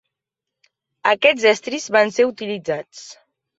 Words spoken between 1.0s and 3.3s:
Aquests estris van ser utilitzats.